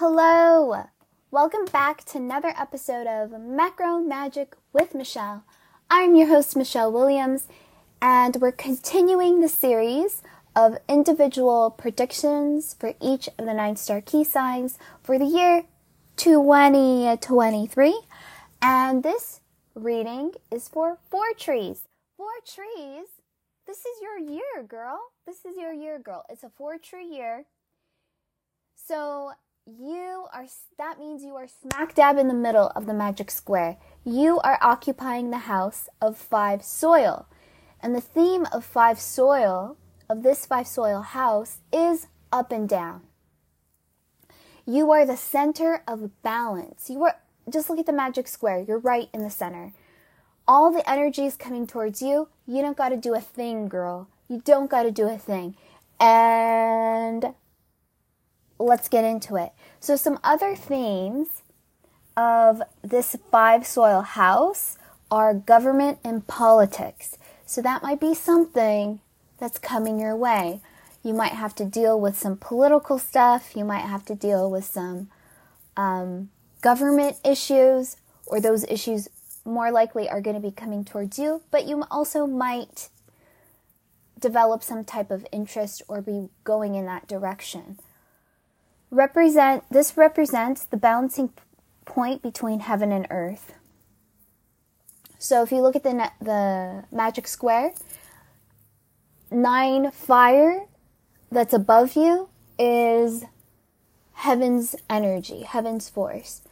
[0.00, 0.84] Hello!
[1.32, 5.42] Welcome back to another episode of Macro Magic with Michelle.
[5.90, 7.48] I'm your host, Michelle Williams,
[8.00, 10.22] and we're continuing the series
[10.54, 15.64] of individual predictions for each of the nine star Ki signs for the year
[16.14, 18.00] 2023.
[18.62, 19.40] And this
[19.74, 21.88] reading is for four trees.
[22.16, 23.08] Four trees?
[23.66, 25.00] This is your year, girl.
[25.26, 26.24] This is your year, girl.
[26.28, 27.46] It's a four tree year.
[28.76, 29.32] So
[29.76, 30.46] you are,
[30.78, 33.76] that means you are smack dab in the middle of the magic square.
[34.04, 37.26] You are occupying the house of five soil.
[37.82, 39.76] And the theme of five soil,
[40.08, 43.02] of this five soil house, is up and down.
[44.64, 46.88] You are the center of balance.
[46.88, 48.64] You are, just look at the magic square.
[48.66, 49.72] You're right in the center.
[50.46, 52.28] All the energy is coming towards you.
[52.46, 54.08] You don't got to do a thing, girl.
[54.28, 55.56] You don't got to do a thing.
[56.00, 57.34] And
[58.58, 59.52] let's get into it.
[59.80, 61.42] So, some other themes
[62.16, 64.76] of this five soil house
[65.10, 67.16] are government and politics.
[67.46, 69.00] So, that might be something
[69.38, 70.60] that's coming your way.
[71.04, 74.64] You might have to deal with some political stuff, you might have to deal with
[74.64, 75.08] some
[75.76, 79.08] um, government issues, or those issues
[79.44, 82.88] more likely are going to be coming towards you, but you also might
[84.18, 87.78] develop some type of interest or be going in that direction
[88.90, 91.32] represent this represents the balancing
[91.84, 93.54] point between heaven and earth.
[95.18, 97.72] So if you look at the the magic square,
[99.30, 100.66] nine fire
[101.30, 102.28] that's above you
[102.58, 103.24] is
[104.14, 106.42] heaven's energy, heaven's force.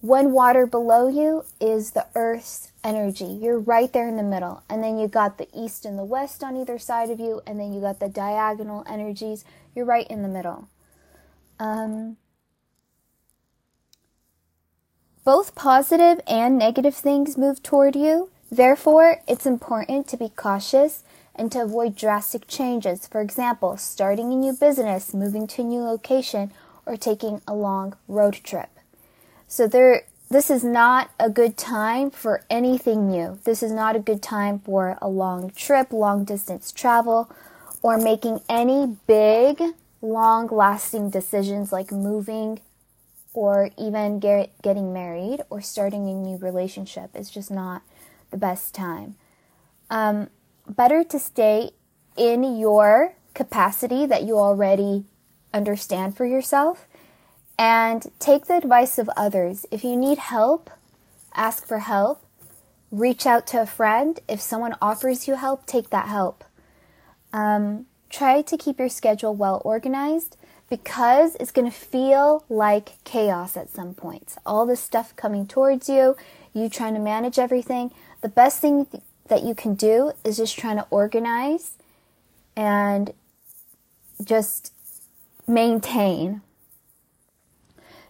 [0.00, 3.24] One water below you is the earth's energy.
[3.24, 4.64] You're right there in the middle.
[4.68, 7.60] And then you got the east and the west on either side of you, and
[7.60, 9.44] then you got the diagonal energies.
[9.76, 10.68] You're right in the middle.
[11.62, 12.16] Um,
[15.24, 18.30] both positive and negative things move toward you.
[18.50, 21.04] Therefore, it's important to be cautious
[21.36, 23.06] and to avoid drastic changes.
[23.06, 26.50] For example, starting a new business, moving to a new location,
[26.84, 28.70] or taking a long road trip.
[29.46, 33.38] So there this is not a good time for anything new.
[33.44, 37.30] This is not a good time for a long trip, long distance travel,
[37.82, 39.62] or making any big
[40.02, 42.60] long lasting decisions like moving
[43.32, 47.82] or even get, getting married or starting a new relationship is just not
[48.30, 49.14] the best time.
[49.88, 50.28] Um,
[50.68, 51.70] better to stay
[52.16, 55.04] in your capacity that you already
[55.54, 56.86] understand for yourself
[57.58, 59.64] and take the advice of others.
[59.70, 60.70] If you need help,
[61.34, 62.24] ask for help.
[62.90, 64.20] Reach out to a friend.
[64.28, 66.44] If someone offers you help, take that help.
[67.32, 70.36] Um, try to keep your schedule well organized
[70.70, 74.36] because it's going to feel like chaos at some points.
[74.46, 76.16] All this stuff coming towards you,
[76.54, 77.90] you trying to manage everything.
[78.20, 78.86] The best thing
[79.28, 81.72] that you can do is just trying to organize
[82.54, 83.12] and
[84.24, 84.72] just
[85.46, 86.42] maintain.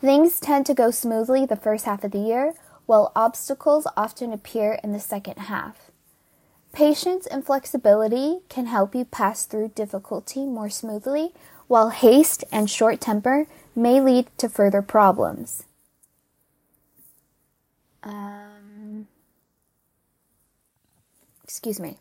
[0.00, 4.78] Things tend to go smoothly the first half of the year, while obstacles often appear
[4.84, 5.90] in the second half.
[6.76, 11.32] Patience and flexibility can help you pass through difficulty more smoothly,
[11.68, 15.64] while haste and short temper may lead to further problems.
[18.02, 19.08] Um,
[21.42, 21.96] excuse me.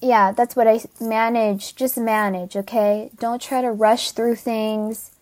[0.00, 1.76] Yeah, that's what I manage.
[1.76, 3.12] Just manage, okay?
[3.20, 5.12] Don't try to rush through things.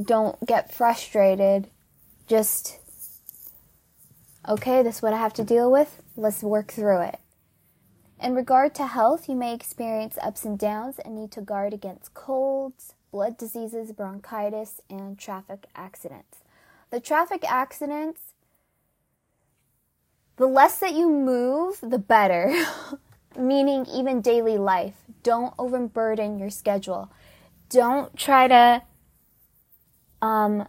[0.00, 1.66] Don't get frustrated.
[2.28, 2.78] Just
[4.48, 6.00] Okay, this is what I have to deal with.
[6.16, 7.18] Let's work through it.
[8.22, 12.14] In regard to health, you may experience ups and downs and need to guard against
[12.14, 16.44] colds, blood diseases, bronchitis, and traffic accidents.
[16.90, 18.20] The traffic accidents,
[20.36, 22.54] the less that you move, the better,
[23.36, 24.94] meaning even daily life.
[25.24, 27.10] Don't overburden your schedule.
[27.68, 28.82] Don't try to
[30.22, 30.68] um,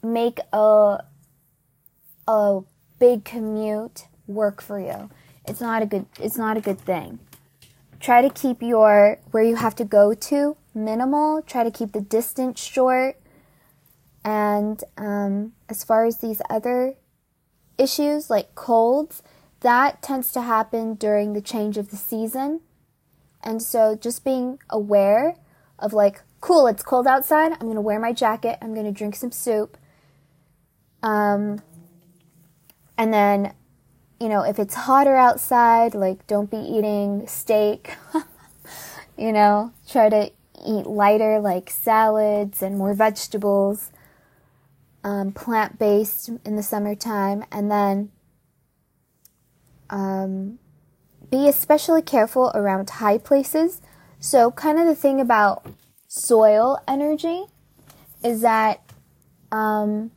[0.00, 1.02] make a,
[2.28, 2.60] a
[2.98, 5.10] big commute work for you.
[5.46, 7.20] It's not a good it's not a good thing.
[8.00, 11.42] Try to keep your where you have to go to minimal.
[11.42, 13.16] Try to keep the distance short.
[14.24, 16.94] And um, as far as these other
[17.78, 19.22] issues like colds,
[19.60, 22.60] that tends to happen during the change of the season.
[23.42, 25.36] And so just being aware
[25.78, 27.52] of like, cool, it's cold outside.
[27.52, 28.58] I'm going to wear my jacket.
[28.60, 29.76] I'm going to drink some soup.
[31.02, 31.62] Um,
[32.98, 33.54] and then,
[34.20, 37.94] you know, if it's hotter outside, like don't be eating steak.
[39.18, 40.30] you know, try to
[40.66, 43.90] eat lighter, like salads and more vegetables,
[45.04, 48.10] um, plant based in the summertime, and then
[49.90, 50.58] um,
[51.30, 53.80] be especially careful around high places.
[54.18, 55.66] So, kind of the thing about
[56.08, 57.44] soil energy
[58.24, 58.82] is that
[59.52, 60.10] um,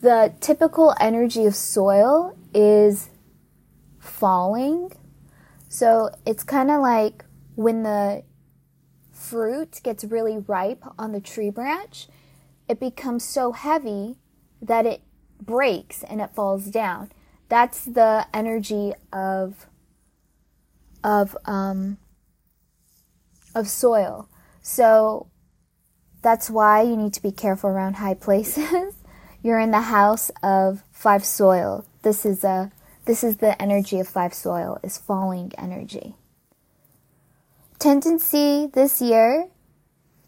[0.00, 3.10] the typical energy of soil is
[3.98, 4.92] falling.
[5.68, 8.22] So it's kind of like when the
[9.12, 12.08] fruit gets really ripe on the tree branch,
[12.68, 14.16] it becomes so heavy
[14.60, 15.02] that it
[15.40, 17.12] breaks and it falls down.
[17.48, 19.66] That's the energy of
[21.04, 21.98] of um,
[23.54, 24.28] of soil.
[24.60, 25.30] So
[26.22, 28.94] that's why you need to be careful around high places.
[29.42, 31.84] You're in the house of five soil.
[32.02, 32.72] This is a
[33.04, 36.16] this is the energy of five soil is falling energy.
[37.78, 39.48] Tendency this year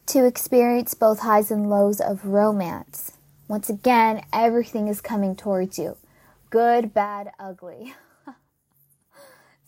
[0.06, 3.12] to experience both highs and lows of romance.
[3.48, 5.96] Once again, everything is coming towards you.
[6.50, 7.94] Good, bad, ugly.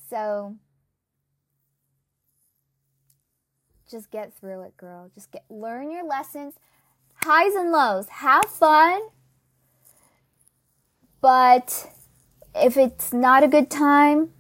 [0.09, 0.57] so
[3.91, 5.11] just get through it, girl.
[5.15, 6.55] Just get learn your lessons.
[7.17, 8.09] Highs and lows.
[8.09, 9.01] Have fun.
[11.21, 11.91] But
[12.55, 14.31] if it's not a good time,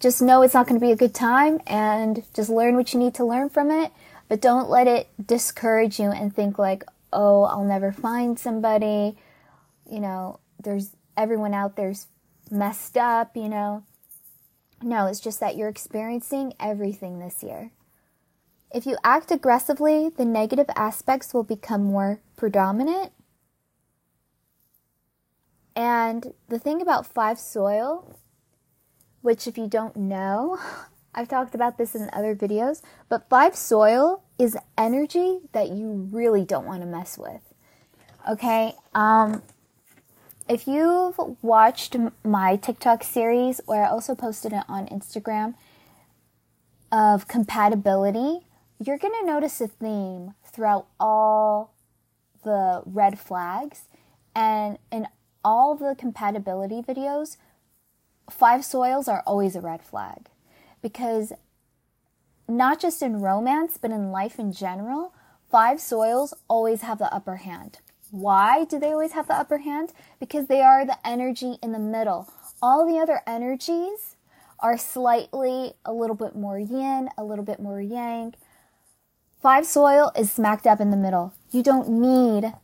[0.00, 2.98] just know it's not going to be a good time and just learn what you
[2.98, 3.92] need to learn from it.
[4.28, 9.16] But don't let it discourage you and think like, oh, I'll never find somebody.
[9.90, 12.06] You know, there's everyone out there's
[12.50, 13.84] messed up, you know.
[14.82, 17.70] No, it's just that you're experiencing everything this year.
[18.74, 23.12] If you act aggressively, the negative aspects will become more predominant.
[25.76, 28.16] And the thing about five soil,
[29.22, 30.58] which if you don't know,
[31.14, 36.44] I've talked about this in other videos, but five soil is energy that you really
[36.44, 37.54] don't want to mess with.
[38.28, 38.74] Okay?
[38.94, 39.42] Um
[40.46, 45.54] if you've watched my TikTok series where I also posted it on Instagram
[46.92, 48.40] of compatibility,
[48.78, 51.72] you're going to notice a theme throughout all
[52.44, 53.88] the red flags
[54.36, 55.08] and in
[55.44, 57.36] all the compatibility videos
[58.30, 60.28] five soils are always a red flag.
[60.80, 61.32] Because
[62.48, 65.12] not just in romance but in life in general
[65.50, 67.78] five soils always have the upper hand.
[68.10, 69.92] Why do they always have the upper hand?
[70.20, 72.32] Because they are the energy in the middle.
[72.62, 74.16] All the other energies
[74.60, 78.34] are slightly a little bit more yin a little bit more yang.
[79.42, 81.34] Five soil is smacked up in the middle.
[81.50, 82.54] You don't need,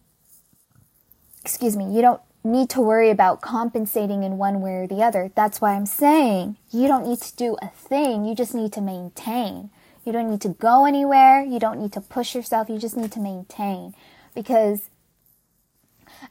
[1.42, 5.30] excuse me, you don't need to worry about compensating in one way or the other.
[5.34, 8.24] That's why I'm saying you don't need to do a thing.
[8.24, 9.70] You just need to maintain.
[10.04, 11.42] You don't need to go anywhere.
[11.42, 12.70] You don't need to push yourself.
[12.70, 13.94] You just need to maintain.
[14.34, 14.88] Because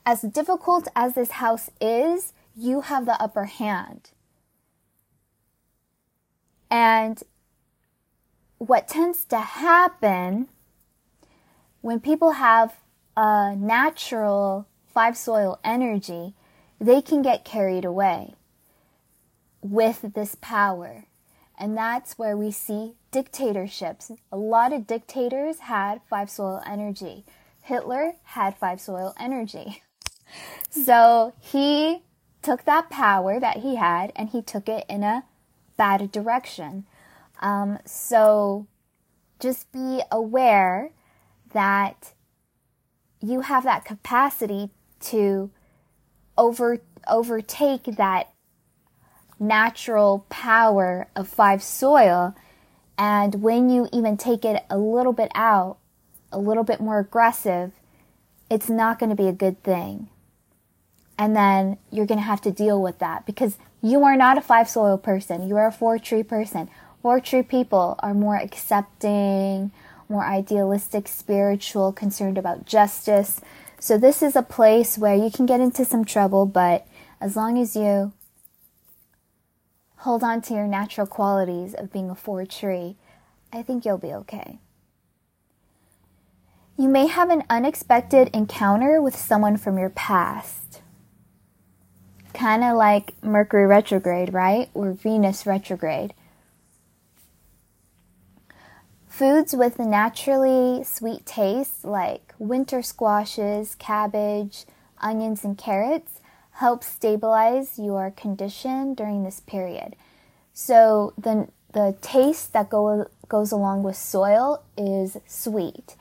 [0.05, 4.09] as difficult as this house is, you have the upper hand.
[6.71, 7.21] And
[8.57, 10.47] what tends to happen
[11.81, 12.75] when people have
[13.15, 14.67] a natural
[14.99, 16.33] five soil energy,
[16.77, 18.33] they can get carried away
[19.61, 21.05] with this power.
[21.57, 24.11] And that's where we see dictatorships.
[24.29, 27.23] A lot of dictators had five soil energy.
[27.61, 29.81] Hitler had five soil energy.
[30.69, 32.03] So he
[32.43, 35.23] took that power that he had and he took it in a
[35.75, 36.85] bad direction.
[37.39, 38.67] Um, so
[39.39, 40.91] just be aware
[41.51, 42.13] that
[43.21, 44.69] you have that capacity
[45.01, 45.51] to
[46.37, 48.31] over overtake that
[49.39, 52.35] natural power of five soil.
[52.97, 55.77] And when you even take it a little bit out
[56.31, 57.71] a little bit more aggressive
[58.49, 60.09] it's not going to be a good thing.
[61.17, 64.41] And then you're going to have to deal with that because you are not a
[64.41, 65.47] five soil person.
[65.47, 66.69] You are a four tree person.
[67.01, 69.71] Four tree people are more accepting,
[70.07, 73.41] more idealistic, spiritual, concerned about justice.
[73.79, 76.85] So this is a place where you can get into some trouble, but
[77.21, 78.11] as long as you
[79.97, 82.97] hold on to your natural qualities of being a four tree,
[83.53, 84.59] I think you'll be okay.
[86.77, 90.81] You may have an unexpected encounter with someone from your past.
[92.33, 94.69] Kind of like Mercury retrograde, right?
[94.73, 96.13] Or Venus retrograde.
[99.19, 104.63] Foods with naturally sweet taste, like winter squashes, cabbage,
[104.99, 106.21] onions, and carrots,
[106.51, 109.97] help stabilize your condition during this period.
[110.53, 115.97] So the the tastes that go goes along with soil is sweet.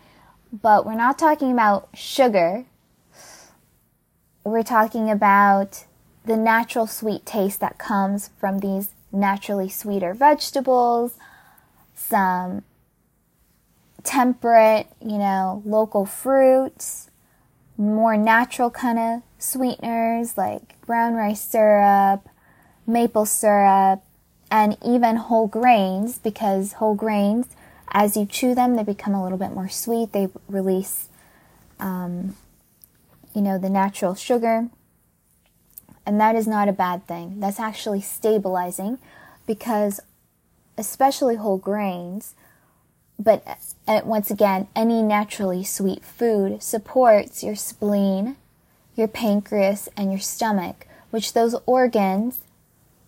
[0.52, 2.66] But we're not talking about sugar.
[4.44, 5.86] We're talking about
[6.24, 11.14] the natural sweet taste that comes from these naturally sweeter vegetables,
[11.96, 12.62] some
[14.08, 17.10] temperate, you know, local fruits,
[17.76, 22.26] more natural kind of sweeteners like brown rice syrup,
[22.86, 24.02] maple syrup,
[24.50, 27.48] and even whole grains because whole grains,
[27.92, 30.12] as you chew them, they become a little bit more sweet.
[30.12, 31.08] They release,
[31.78, 32.34] um,
[33.34, 34.70] you know, the natural sugar.
[36.06, 37.40] And that is not a bad thing.
[37.40, 38.98] That's actually stabilizing
[39.46, 40.00] because,
[40.78, 42.34] especially whole grains,
[43.18, 43.44] but
[43.86, 48.36] uh, once again, any naturally sweet food supports your spleen,
[48.94, 52.38] your pancreas, and your stomach, which those organs,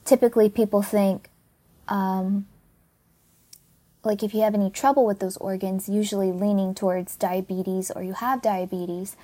[0.04, 1.30] typically people think,
[1.86, 2.46] um,
[4.02, 8.14] like if you have any trouble with those organs, usually leaning towards diabetes or you
[8.14, 9.16] have diabetes,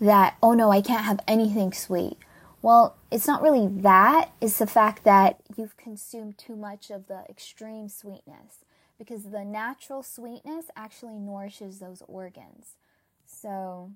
[0.00, 2.16] that, oh no, I can't have anything sweet.
[2.62, 7.24] Well, it's not really that, it's the fact that you've consumed too much of the
[7.28, 8.64] extreme sweetness
[9.00, 12.76] because the natural sweetness actually nourishes those organs.
[13.24, 13.92] So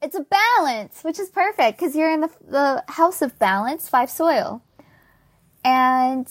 [0.00, 4.08] it's a balance, which is perfect because you're in the, the house of balance, five
[4.08, 4.62] soil.
[5.64, 6.28] And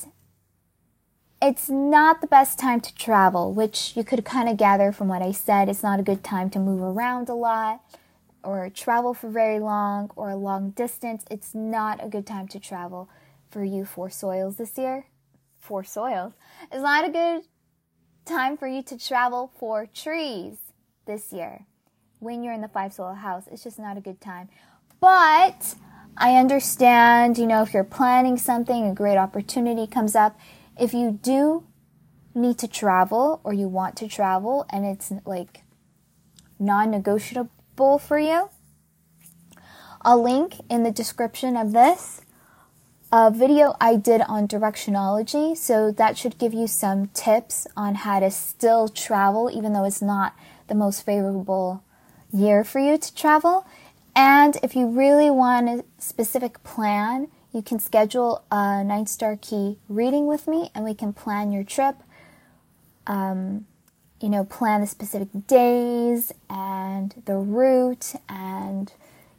[1.41, 5.21] it's not the best time to travel, which you could kind of gather from what
[5.21, 5.67] I said.
[5.67, 7.81] It's not a good time to move around a lot
[8.43, 11.25] or travel for very long or a long distance.
[11.29, 13.09] It's not a good time to travel
[13.49, 15.07] for you four soils this year
[15.61, 16.33] for soils.
[16.71, 17.43] It's not a good
[18.25, 20.57] time for you to travel four trees
[21.05, 21.65] this year.
[22.19, 24.49] When you're in the five soil house, it's just not a good time.
[24.99, 25.75] But
[26.17, 30.37] I understand, you know, if you're planning something, a great opportunity comes up.
[30.79, 31.65] If you do
[32.35, 35.63] need to travel or you want to travel and it's like
[36.59, 38.49] non negotiable for you,
[40.01, 42.21] I'll link in the description of this
[43.11, 45.57] a video I did on directionology.
[45.57, 50.01] So that should give you some tips on how to still travel, even though it's
[50.01, 50.33] not
[50.67, 51.83] the most favorable
[52.31, 53.65] year for you to travel.
[54.15, 59.77] And if you really want a specific plan, you can schedule a nine star Ki
[59.89, 61.97] reading with me and we can plan your trip.
[63.07, 63.65] Um,
[64.21, 68.93] you know, plan the specific days and the route and,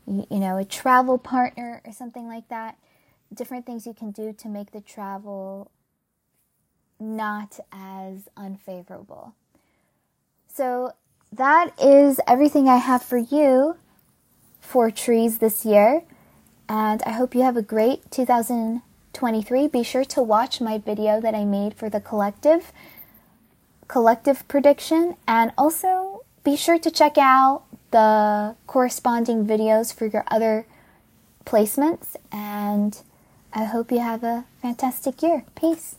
[0.06, 2.76] you know, a travel partner or something like that
[3.34, 5.70] different things you can do to make the travel
[7.00, 9.34] not as unfavorable.
[10.48, 10.92] So
[11.32, 13.76] that is everything I have for you
[14.60, 16.02] four trees this year.
[16.68, 19.68] And I hope you have a great 2023.
[19.68, 22.72] Be sure to watch my video that I made for the collective
[23.88, 30.66] collective prediction and also be sure to check out the corresponding videos for your other
[31.44, 33.02] placements and
[33.54, 35.44] I hope you have a fantastic year.
[35.54, 35.96] Peace.